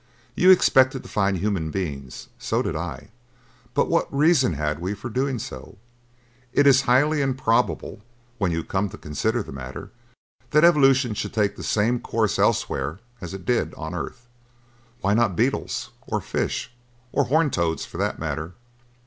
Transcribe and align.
You 0.33 0.49
expected 0.49 1.03
to 1.03 1.09
find 1.09 1.37
human 1.37 1.69
beings; 1.69 2.29
so 2.39 2.63
did 2.63 2.75
I, 2.75 3.09
but 3.75 3.87
what 3.87 4.11
reason 4.11 4.53
had 4.53 4.79
we 4.79 4.95
for 4.95 5.11
doing 5.11 5.37
so? 5.37 5.77
It 6.53 6.65
is 6.65 6.81
highly 6.89 7.21
improbable, 7.21 8.01
when 8.39 8.49
you 8.51 8.63
come 8.63 8.89
to 8.89 8.97
consider 8.97 9.43
the 9.43 9.51
matter, 9.51 9.91
that 10.49 10.63
evolution 10.65 11.13
should 11.13 11.33
take 11.35 11.55
the 11.55 11.61
same 11.61 11.99
course 11.99 12.39
elsewhere 12.39 12.97
as 13.21 13.35
it 13.35 13.45
did 13.45 13.75
on 13.75 13.93
earth. 13.93 14.27
Why 15.01 15.13
not 15.13 15.35
beetles, 15.35 15.91
or 16.07 16.19
fish, 16.19 16.71
or 17.11 17.25
horned 17.25 17.53
toads, 17.53 17.85
for 17.85 17.99
that 17.99 18.17
matter?" 18.17 18.53